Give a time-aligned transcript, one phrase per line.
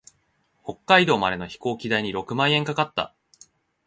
[0.63, 3.13] 北海道までの飛行機代に六万円かかった。